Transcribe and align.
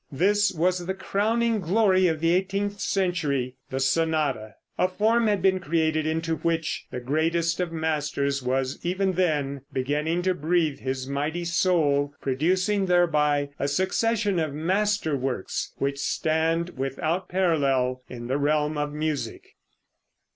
This 0.11 0.51
was 0.51 0.87
the 0.87 0.95
crowning 0.95 1.59
glory 1.59 2.07
of 2.07 2.21
the 2.21 2.33
eighteenth 2.33 2.79
century 2.79 3.57
the 3.69 3.79
sonata. 3.79 4.55
A 4.79 4.87
form 4.87 5.27
had 5.27 5.43
been 5.43 5.59
created, 5.59 6.07
into 6.07 6.37
which 6.37 6.87
the 6.89 6.99
greatest 6.99 7.59
of 7.59 7.71
masters 7.71 8.41
was 8.41 8.79
even 8.81 9.11
then 9.13 9.61
beginning 9.71 10.23
to 10.23 10.33
breathe 10.33 10.79
his 10.79 11.07
mighty 11.07 11.45
soul, 11.45 12.15
producing 12.19 12.87
thereby 12.87 13.49
a 13.59 13.67
succession 13.67 14.39
of 14.39 14.55
master 14.55 15.15
works, 15.15 15.71
which 15.77 15.99
stand 15.99 16.71
without 16.79 17.29
parallel 17.29 18.01
in 18.09 18.25
the 18.25 18.39
realm 18.39 18.79
of 18.79 18.91
music. 18.91 19.49